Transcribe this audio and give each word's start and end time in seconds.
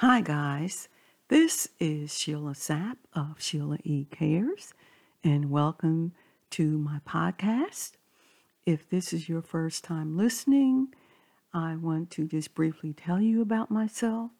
Hi, 0.00 0.20
guys. 0.20 0.88
This 1.26 1.70
is 1.80 2.16
Sheila 2.16 2.52
Sapp 2.52 2.98
of 3.14 3.42
Sheila 3.42 3.78
E. 3.82 4.04
Cares, 4.04 4.72
and 5.24 5.50
welcome 5.50 6.12
to 6.50 6.78
my 6.78 7.00
podcast. 7.04 7.94
If 8.64 8.88
this 8.88 9.12
is 9.12 9.28
your 9.28 9.42
first 9.42 9.82
time 9.82 10.16
listening, 10.16 10.94
I 11.52 11.74
want 11.74 12.12
to 12.12 12.28
just 12.28 12.54
briefly 12.54 12.92
tell 12.92 13.20
you 13.20 13.42
about 13.42 13.72
myself. 13.72 14.30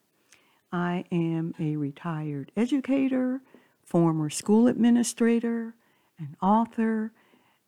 I 0.70 1.06
am 1.10 1.56
a 1.58 1.74
retired 1.74 2.52
educator, 2.56 3.40
former 3.82 4.30
school 4.30 4.68
administrator, 4.68 5.74
an 6.20 6.36
author, 6.40 7.10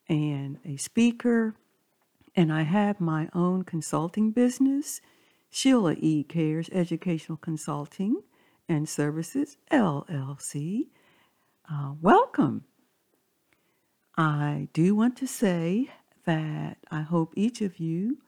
and 0.09 0.61
a 0.65 0.77
speaker, 0.77 1.57
and 2.37 2.53
I 2.53 2.63
have 2.63 3.01
my 3.01 3.29
own 3.35 3.65
consulting 3.65 4.31
business, 4.31 5.01
Sheila 5.53 5.97
E. 5.99 6.23
Cares 6.23 6.71
Educational 6.73 7.37
Consulting 7.37 8.23
and 8.69 8.89
Services, 8.89 9.57
LLC. 9.73 10.87
Uh, 11.69 11.95
welcome. 12.01 12.65
I 14.17 14.69
do 14.73 14.95
want 14.95 15.17
to 15.17 15.27
say 15.27 15.91
that 16.25 16.79
I 16.91 17.03
hope 17.03 17.33
each 17.35 17.61
of 17.63 17.81
you 17.81 18.19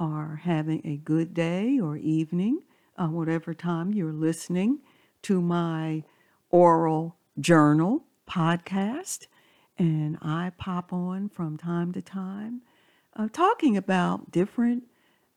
are 0.00 0.40
having 0.42 0.82
a 0.84 0.96
good 0.96 1.34
day 1.34 1.78
or 1.78 1.96
evening, 1.96 2.62
uh, 2.98 3.06
whatever 3.06 3.54
time 3.54 3.92
you're 3.92 4.12
listening 4.12 4.80
to 5.22 5.40
my 5.40 6.02
oral 6.50 7.16
journal 7.38 8.04
podcast. 8.28 9.28
And 9.78 10.18
I 10.20 10.50
pop 10.58 10.92
on 10.92 11.28
from 11.28 11.58
time 11.58 11.92
to 11.92 12.02
time 12.02 12.62
uh, 13.14 13.28
talking 13.32 13.76
about 13.76 14.32
different 14.32 14.84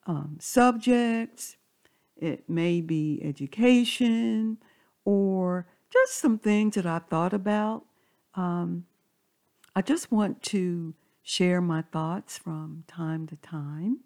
um, 0.10 0.38
subjects. 0.40 1.56
It 2.18 2.50
may 2.50 2.82
be 2.82 3.22
education 3.24 4.58
or 5.06 5.68
just 5.94 6.16
some 6.16 6.40
things 6.40 6.76
that 6.76 6.86
I've 6.88 7.06
thought 7.06 7.32
about. 7.32 7.86
Um, 8.34 8.86
I 9.76 9.84
just 9.84 10.12
want 10.12 10.42
to 10.44 10.96
share 11.22 11.62
my 11.62 11.84
thoughts 11.84 12.40
from 12.40 12.86
time 12.88 13.28
to 13.28 13.36
time. 13.36 14.00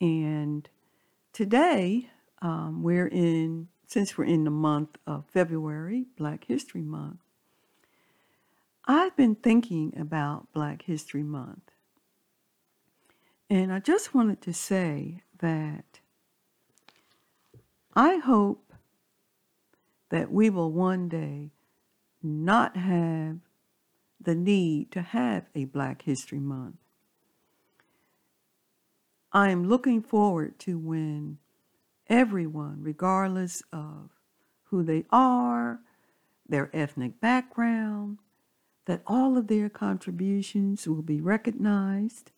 And 0.00 0.68
today, 1.32 2.10
um, 2.40 2.84
we're 2.84 3.08
in, 3.08 3.68
since 3.88 4.16
we're 4.16 4.24
in 4.24 4.44
the 4.44 4.50
month 4.50 4.96
of 5.04 5.24
February, 5.26 6.06
Black 6.16 6.44
History 6.44 6.82
Month, 6.82 7.18
I've 8.86 9.16
been 9.16 9.34
thinking 9.34 9.94
about 9.98 10.52
Black 10.52 10.82
History 10.82 11.24
Month. 11.24 11.72
And 13.50 13.72
I 13.72 13.78
just 13.78 14.14
wanted 14.14 14.40
to 14.42 14.52
say 14.52 15.23
that 15.38 16.00
I 17.94 18.16
hope 18.16 18.72
that 20.10 20.30
we 20.32 20.50
will 20.50 20.70
one 20.70 21.08
day 21.08 21.50
not 22.22 22.76
have 22.76 23.38
the 24.20 24.34
need 24.34 24.90
to 24.92 25.02
have 25.02 25.44
a 25.54 25.64
Black 25.66 26.02
History 26.02 26.38
Month. 26.38 26.76
I 29.32 29.50
am 29.50 29.68
looking 29.68 30.00
forward 30.00 30.58
to 30.60 30.78
when 30.78 31.38
everyone, 32.08 32.78
regardless 32.80 33.62
of 33.72 34.10
who 34.64 34.82
they 34.82 35.04
are, 35.10 35.80
their 36.48 36.70
ethnic 36.72 37.20
background, 37.20 38.18
that 38.86 39.02
all 39.06 39.36
of 39.36 39.48
their 39.48 39.68
contributions 39.68 40.86
will 40.86 41.02
be 41.02 41.20
recognized 41.20 42.30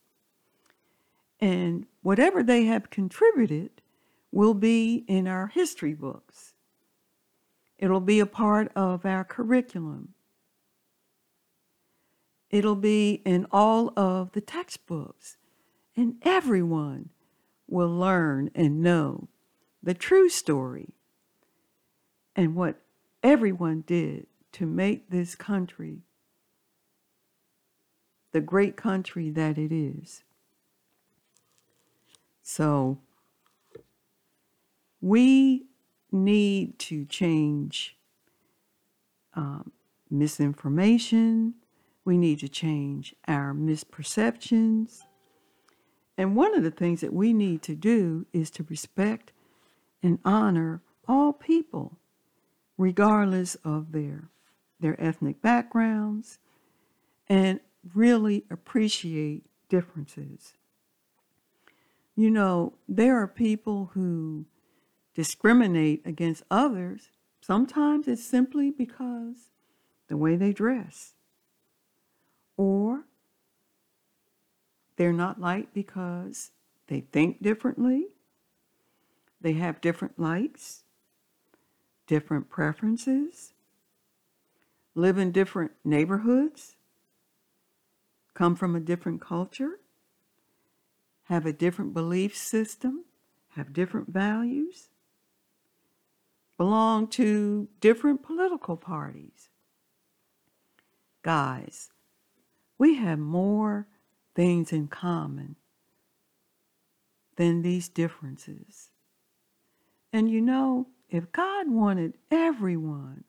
and 1.41 1.87
whatever 2.03 2.43
they 2.43 2.65
have 2.65 2.91
contributed 2.91 3.83
will 4.33 4.55
be 4.55 5.05
in 5.07 5.27
our 5.27 5.49
history 5.49 5.95
books. 5.95 6.55
It'll 7.79 8.01
be 8.01 8.21
a 8.21 8.27
part 8.27 8.73
of 8.75 9.05
our 9.05 9.25
curriculum. 9.25 10.15
It'll 12.51 12.77
be 12.77 13.23
in 13.25 13.47
all 13.51 13.93
of 13.97 14.33
the 14.33 14.41
textbooks. 14.41 15.37
And 15.97 16.17
everyone 16.23 17.11
will 17.67 17.89
learn 17.91 18.51
and 18.55 18.81
know 18.81 19.29
the 19.83 19.95
true 19.95 20.29
story 20.29 20.95
and 22.35 22.55
what 22.55 22.81
everyone 23.23 23.83
did 23.87 24.27
to 24.53 24.67
make 24.67 25.11
this 25.11 25.35
country 25.35 26.03
the 28.37 28.41
great 28.43 28.77
country 28.77 29.31
that 29.31 29.57
it 29.57 29.73
is. 29.73 30.23
So 32.49 32.99
we 35.01 35.67
need 36.13 36.79
to 36.79 37.05
change 37.05 37.97
um, 39.35 39.73
misinformation. 40.09 41.55
We 42.05 42.17
need 42.17 42.39
to 42.39 42.49
change 42.49 43.17
our 43.27 43.53
misperceptions. 43.53 45.01
And 46.17 46.37
one 46.37 46.55
of 46.55 46.63
the 46.63 46.71
things 46.71 47.01
that 47.01 47.13
we 47.13 47.33
need 47.33 47.63
to 47.63 47.75
do 47.75 48.27
is 48.33 48.49
to 48.53 48.67
respect 48.71 49.33
and 50.01 50.21
honor 50.25 50.83
all 51.09 51.33
people, 51.33 51.99
regardless 52.79 53.57
of 53.65 53.91
their, 53.91 54.31
their 54.79 54.99
ethnic 55.03 55.43
backgrounds, 55.43 56.39
and 57.29 57.59
really 57.93 58.45
appreciate 58.49 59.47
differences. 59.69 60.55
You 62.17 62.31
know, 62.31 62.73
there 62.89 63.21
are 63.21 63.29
people 63.29 63.91
who 63.93 64.47
discriminate 65.15 66.01
against 66.07 66.45
others. 66.51 67.11
Sometimes 67.43 68.09
it's 68.09 68.25
simply 68.25 68.71
because 68.71 69.51
the 70.09 70.17
way 70.17 70.35
they 70.35 70.53
dress, 70.53 71.13
or 72.57 73.05
they're 74.97 75.13
not 75.13 75.41
liked 75.41 75.75
because 75.75 76.53
they 76.87 77.01
think 77.01 77.43
differently, 77.43 78.07
they 79.41 79.53
have 79.53 79.83
different 79.83 80.19
likes, 80.19 80.85
different 82.07 82.49
preferences, 82.49 83.53
live 84.95 85.19
in 85.19 85.33
different 85.33 85.73
neighborhoods, 85.85 86.77
come 88.33 88.57
from 88.57 88.75
a 88.75 88.81
different 88.81 89.21
culture 89.21 89.81
have 91.27 91.45
a 91.47 91.53
different 91.53 91.93
belief 91.93 92.37
system, 92.37 93.05
have 93.51 93.73
different 93.73 94.09
values, 94.09 94.89
belong 96.57 97.09
to 97.09 97.69
different 97.81 98.23
political 98.23 98.77
parties. 98.77 99.49
Guys, 101.23 101.91
we 102.79 102.95
have 102.95 103.19
more 103.19 103.89
things 104.35 104.73
in 104.73 104.87
common 104.87 105.57
than 107.37 107.63
these 107.63 107.89
differences. 107.89 108.91
And 110.13 110.31
you 110.31 110.41
know, 110.41 110.87
if 111.11 111.33
God 111.33 111.69
wanted 111.69 112.15
everyone 112.31 113.25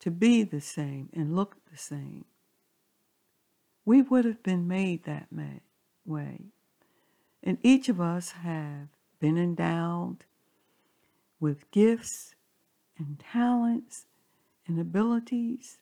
to 0.00 0.10
be 0.10 0.42
the 0.42 0.60
same 0.60 1.08
and 1.14 1.34
look 1.34 1.56
the 1.70 1.78
same, 1.78 2.26
we 3.86 4.02
would 4.02 4.24
have 4.24 4.42
been 4.42 4.68
made 4.68 5.04
that 5.04 5.28
way. 6.04 6.52
And 7.46 7.58
each 7.62 7.90
of 7.90 8.00
us 8.00 8.30
have 8.30 8.88
been 9.20 9.36
endowed 9.36 10.24
with 11.38 11.70
gifts 11.70 12.34
and 12.96 13.22
talents 13.32 14.06
and 14.66 14.80
abilities. 14.80 15.76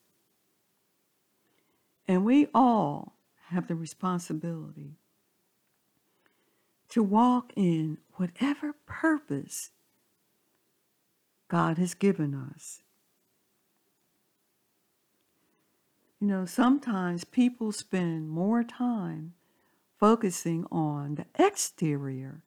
And 2.08 2.24
we 2.24 2.48
all 2.52 3.14
have 3.50 3.68
the 3.68 3.76
responsibility 3.76 4.96
to 6.88 7.02
walk 7.02 7.52
in 7.54 7.98
whatever 8.14 8.74
purpose 8.84 9.70
God 11.46 11.78
has 11.78 11.94
given 11.94 12.34
us. 12.34 12.81
You 16.20 16.26
know, 16.26 16.44
sometimes 16.44 17.25
people 17.25 17.70
spend 17.70 18.28
more 18.28 18.64
time 18.64 19.34
focusing 20.02 20.66
on 20.72 21.14
the 21.14 21.26
exterior 21.38 22.43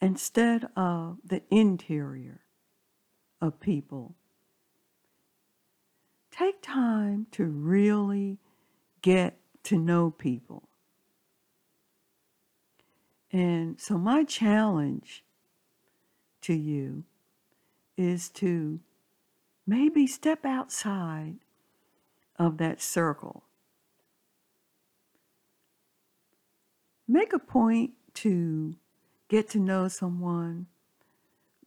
instead 0.00 0.66
of 0.74 1.16
the 1.24 1.40
interior 1.48 2.40
of 3.40 3.60
people. 3.60 4.16
Take 6.32 6.60
time 6.60 7.28
to 7.30 7.44
really 7.44 8.38
get 9.02 9.38
to 9.62 9.78
know 9.78 10.10
people. 10.10 10.68
And 13.30 13.80
so, 13.80 13.96
my 13.96 14.24
challenge 14.24 15.22
to 16.40 16.54
you 16.54 17.04
is 17.96 18.28
to 18.30 18.80
maybe 19.64 20.08
step 20.08 20.44
outside 20.44 21.36
of 22.36 22.58
that 22.58 22.82
circle 22.82 23.44
make 27.06 27.32
a 27.32 27.38
point 27.38 27.92
to 28.14 28.76
get 29.28 29.48
to 29.50 29.58
know 29.58 29.88
someone 29.88 30.66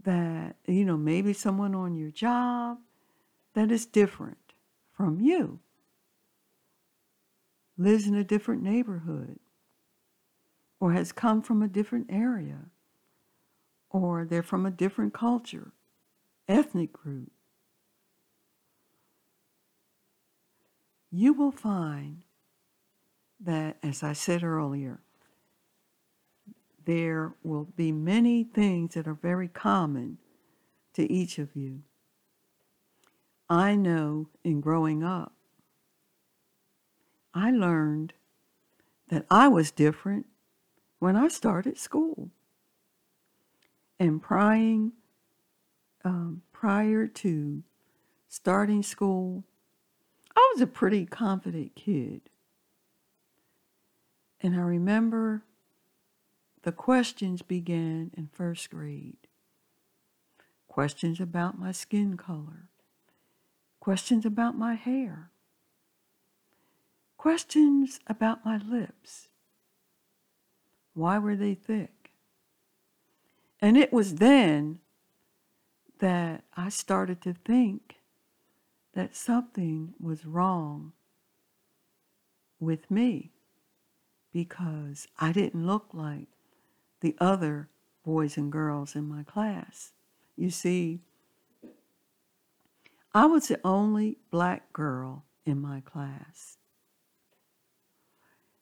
that 0.04 0.56
you 0.66 0.86
know, 0.86 0.98
maybe 0.98 1.34
someone 1.34 1.75
on 1.75 1.95
your 1.95 2.12
job 2.12 2.78
that 3.54 3.72
is 3.72 3.86
different 3.86 4.38
from 4.95 5.19
you, 5.19 5.60
lives 7.78 8.07
in 8.07 8.16
a 8.16 8.24
different 8.24 8.63
neighborhood, 8.63 9.39
or 10.80 10.94
has 10.94 11.12
come 11.12 11.42
from 11.42 11.62
a 11.62 11.68
different 11.68 12.07
area, 12.10 12.69
or 13.90 14.25
they're 14.25 14.44
from 14.44 14.66
a 14.66 14.72
different 14.72 15.13
culture, 15.13 15.72
ethnic 16.48 16.94
group. 16.94 17.31
You 21.12 21.33
will 21.33 21.51
find 21.51 22.22
that, 23.40 23.78
as 23.83 24.04
I 24.04 24.13
said 24.13 24.44
earlier, 24.44 25.00
there 26.88 27.34
will 27.44 27.66
be 27.75 27.92
many 27.92 28.45
things 28.45 28.94
that 28.94 29.10
are 29.10 29.13
very 29.13 29.50
common 29.50 30.18
to 30.94 31.12
each 31.12 31.38
of 31.38 31.54
you. 31.54 31.81
I 33.50 33.75
know 33.75 34.30
in 34.45 34.62
growing 34.62 35.04
up, 35.04 35.34
I 37.34 37.51
learned 37.51 38.13
that 39.10 39.25
I 39.30 39.50
was 39.50 39.69
different 39.69 40.28
when 41.00 41.18
I 41.18 41.28
started 41.28 41.78
school. 41.78 42.31
And 44.00 44.22
prying, 44.22 44.94
um, 46.06 46.42
prior 46.54 47.06
to 47.06 47.63
starting 48.30 48.81
school, 48.81 49.44
I 50.38 50.51
was 50.54 50.62
a 50.62 50.68
pretty 50.68 51.06
confident 51.06 51.75
kid. 51.75 52.22
And 54.40 54.56
I 54.56 54.60
remember 54.60 55.44
the 56.68 56.74
questions 56.74 57.42
began 57.42 58.12
in 58.18 58.28
first 58.34 58.69
grade 58.69 59.16
questions 60.68 61.22
about 61.22 61.58
my 61.58 61.72
skin 61.72 62.18
color, 62.18 62.68
questions 63.80 64.25
about 64.25 64.58
my 64.58 64.74
hair, 64.74 65.31
questions 67.16 68.02
about 68.06 68.44
my 68.44 68.58
lips. 68.58 69.30
Why 70.94 71.18
were 71.18 71.38
they 71.38 71.56
thick? 71.56 72.12
And 73.62 73.78
it 73.78 73.94
was 73.94 74.16
then 74.16 74.80
that 76.00 76.44
I 76.58 76.68
started 76.68 77.22
to 77.22 77.34
think 77.34 77.96
that 78.94 79.16
something 79.16 79.94
was 80.02 80.25
wrong 80.25 80.92
with 82.60 82.92
me 82.92 83.31
because 84.34 85.08
I 85.18 85.31
didn't 85.31 85.66
look 85.66 85.92
like 85.94 86.28
the 87.01 87.15
other 87.19 87.69
boys 88.03 88.38
and 88.38 88.51
girls 88.51 88.95
in 88.95 89.07
my 89.07 89.23
class. 89.23 89.91
You 90.35 90.49
see, 90.49 91.01
I 93.13 93.25
was 93.25 93.47
the 93.47 93.59
only 93.63 94.17
black 94.29 94.71
girl 94.73 95.25
in 95.45 95.61
my 95.61 95.81
class. 95.81 96.57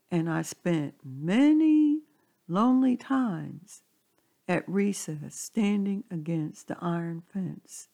And 0.10 0.30
I 0.30 0.44
spent 0.44 0.96
many 1.04 2.02
lonely 2.48 2.96
times 2.96 3.82
at 4.48 4.68
recess 4.68 5.36
standing 5.36 6.04
against 6.12 6.68
the 6.68 6.78
iron 6.80 7.24
fence 7.34 7.88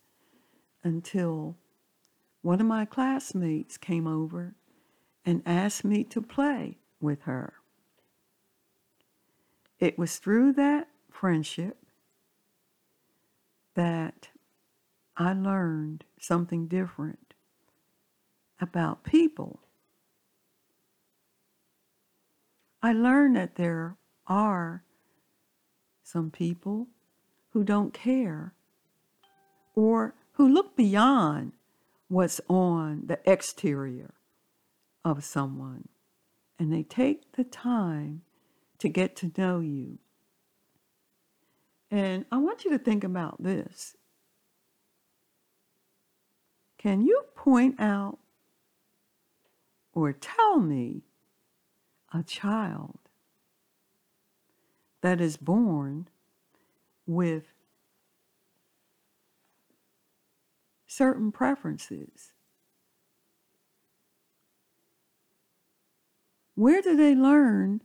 until 0.83 1.57
one 2.41 2.59
of 2.59 2.67
my 2.67 2.85
classmates 2.85 3.77
came 3.77 4.07
over 4.07 4.55
and 5.25 5.41
asked 5.45 5.85
me 5.85 6.03
to 6.03 6.21
play 6.21 6.79
with 6.99 7.21
her. 7.23 7.53
It 9.81 9.97
was 9.97 10.17
through 10.17 10.53
that 10.53 10.87
friendship 11.09 11.87
that 13.73 14.29
I 15.17 15.33
learned 15.33 16.05
something 16.19 16.67
different 16.67 17.33
about 18.59 19.03
people. 19.03 19.59
I 22.83 22.93
learned 22.93 23.35
that 23.35 23.55
there 23.55 23.97
are 24.27 24.83
some 26.03 26.29
people 26.29 26.87
who 27.49 27.63
don't 27.63 27.91
care 27.91 28.53
or 29.73 30.13
who 30.33 30.47
look 30.47 30.75
beyond 30.75 31.53
what's 32.07 32.39
on 32.47 33.07
the 33.07 33.19
exterior 33.25 34.13
of 35.03 35.23
someone 35.23 35.87
and 36.59 36.71
they 36.71 36.83
take 36.83 37.31
the 37.31 37.43
time 37.43 38.21
to 38.81 38.89
get 38.89 39.15
to 39.15 39.31
know 39.37 39.59
you. 39.59 39.99
And 41.91 42.25
I 42.31 42.37
want 42.37 42.65
you 42.65 42.71
to 42.71 42.79
think 42.79 43.03
about 43.03 43.41
this. 43.43 43.95
Can 46.79 47.01
you 47.01 47.25
point 47.35 47.79
out 47.79 48.17
or 49.93 50.11
tell 50.11 50.57
me 50.57 51.03
a 52.11 52.23
child 52.23 52.97
that 55.01 55.21
is 55.21 55.37
born 55.37 56.07
with 57.05 57.53
certain 60.87 61.31
preferences? 61.31 62.33
Where 66.55 66.81
do 66.81 66.97
they 66.97 67.13
learn 67.13 67.81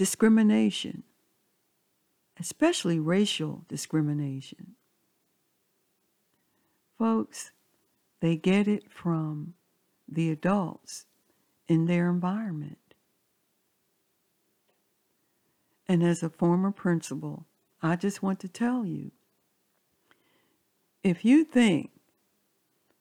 discrimination, 0.00 1.02
especially 2.40 2.98
racial 2.98 3.66
discrimination. 3.68 4.68
Folks, 6.98 7.50
they 8.20 8.34
get 8.34 8.66
it 8.66 8.90
from 8.90 9.52
the 10.08 10.30
adults 10.30 11.04
in 11.68 11.84
their 11.84 12.08
environment. 12.08 12.78
And 15.86 16.02
as 16.02 16.22
a 16.22 16.30
former 16.30 16.70
principal, 16.70 17.44
I 17.82 17.96
just 17.96 18.22
want 18.22 18.40
to 18.40 18.48
tell 18.48 18.86
you 18.86 19.10
if 21.04 21.26
you 21.26 21.44
think 21.44 21.90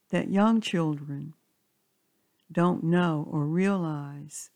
that 0.10 0.30
young 0.30 0.60
children 0.60 1.34
don't 2.52 2.84
know 2.84 3.25
or 3.31 3.45
realize 3.45 4.50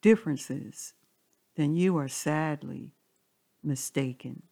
differences, 0.00 0.94
then 1.56 1.76
you 1.76 1.96
are 1.96 2.08
sadly 2.08 2.94
mistaken. 3.62 4.42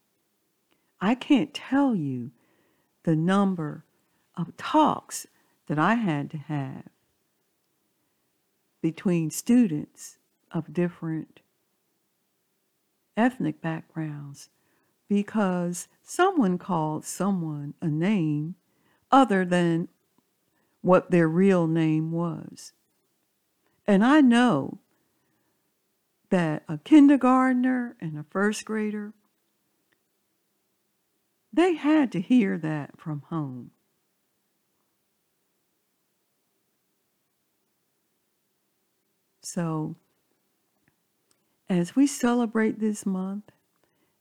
I 1.00 1.14
can't 1.14 1.54
tell 1.54 1.94
you 1.94 2.32
the 3.04 3.16
number 3.16 3.84
of 4.36 4.56
talks 4.56 5.26
that 5.66 5.78
I 5.78 5.94
had 5.94 6.30
to 6.30 6.38
have 6.38 6.84
between 8.80 9.30
students 9.30 10.18
of 10.52 10.72
different 10.72 11.40
ethnic 13.16 13.60
backgrounds 13.60 14.48
because 15.08 15.88
someone 16.02 16.58
called 16.58 17.04
someone 17.04 17.74
a 17.80 17.88
name 17.88 18.54
other 19.10 19.44
than 19.44 19.88
what 20.80 21.10
their 21.10 21.28
real 21.28 21.66
name 21.66 22.12
was. 22.12 22.72
And 23.86 24.04
I 24.04 24.20
know 24.20 24.78
that 26.30 26.62
a 26.68 26.78
kindergartner 26.78 27.96
and 28.00 28.18
a 28.18 28.24
first 28.30 28.64
grader, 28.64 29.12
they 31.52 31.74
had 31.74 32.12
to 32.12 32.20
hear 32.20 32.58
that 32.58 32.98
from 32.98 33.22
home. 33.30 33.70
So, 39.42 39.96
as 41.70 41.96
we 41.96 42.06
celebrate 42.06 42.80
this 42.80 43.06
month, 43.06 43.50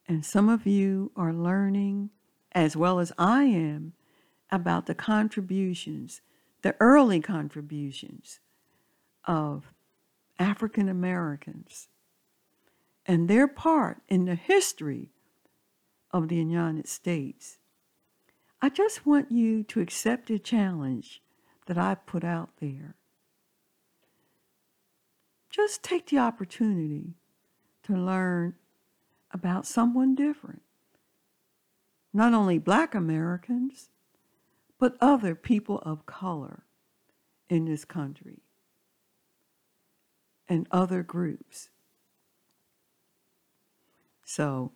and 0.08 0.26
some 0.26 0.48
of 0.48 0.66
you 0.66 1.12
are 1.18 1.34
learning, 1.34 2.12
as 2.54 2.78
well 2.78 3.00
as 3.00 3.12
I 3.18 3.44
am, 3.44 3.92
about 4.50 4.86
the 4.86 4.96
contributions, 4.96 6.22
the 6.62 6.76
early 6.80 7.20
contributions 7.20 8.40
of 9.26 9.74
African 10.40 10.88
Americans 10.88 11.90
and 13.08 13.28
their 13.28 13.48
part 13.48 14.02
in 14.10 14.26
the 14.26 14.36
history 14.36 15.10
of 16.12 16.28
the 16.28 16.36
United 16.36 16.88
States. 16.88 17.58
I 18.62 18.70
just 18.70 19.06
want 19.06 19.32
you 19.32 19.64
to 19.64 19.80
accept 19.80 20.30
a 20.30 20.38
challenge 20.38 21.22
that 21.68 21.78
I 21.78 21.96
put 21.96 22.24
out 22.24 22.50
there. 22.60 22.96
Just 25.50 25.84
take 25.84 26.08
the 26.08 26.20
opportunity 26.20 27.14
to 27.84 27.94
learn 27.94 28.56
about 29.32 29.66
someone 29.66 30.16
different. 30.16 30.62
Not 32.14 32.34
only 32.34 32.58
black 32.58 32.94
Americans, 32.94 33.90
but 34.80 34.98
other 35.00 35.36
people 35.36 35.80
of 35.80 36.06
color 36.06 36.64
in 37.50 37.66
this 37.66 37.86
country 37.86 38.42
and 40.50 40.68
other 40.72 41.04
groups. 41.04 41.70
So 44.30 44.74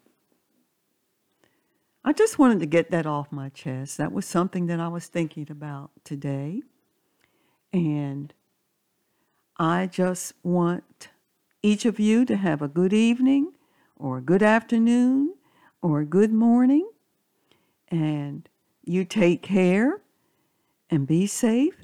I 2.05 2.13
just 2.13 2.39
wanted 2.39 2.62
to 2.62 2.65
get 2.65 2.89
that 2.91 3.05
off 3.05 3.34
my 3.34 3.50
chest. 3.50 3.98
That 3.98 4.13
was 4.13 4.25
something 4.25 4.67
that 4.67 4.79
I 4.79 4.88
was 4.88 5.08
thinking 5.08 5.46
about 5.50 5.91
today. 6.05 6.62
And 7.74 8.34
I 9.58 9.88
just 9.88 10.34
want 10.41 11.10
each 11.62 11.84
of 11.84 12.00
you 12.00 12.24
to 12.25 12.38
have 12.38 12.62
a 12.62 12.70
good 12.70 12.93
evening 12.93 13.51
or 13.98 14.20
a 14.20 14.22
good 14.22 14.41
afternoon 14.41 15.36
or 15.81 16.00
a 16.00 16.05
good 16.05 16.31
morning. 16.31 16.89
And 17.89 18.48
you 18.86 19.03
take 19.03 19.41
care 19.41 20.00
and 20.89 21.05
be 21.05 21.27
safe. 21.27 21.75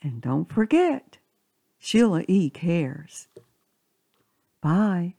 And 0.00 0.22
don't 0.22 0.50
forget, 0.50 1.18
Sheila 1.78 2.24
E. 2.28 2.48
cares. 2.48 3.28
Bye. 4.62 5.16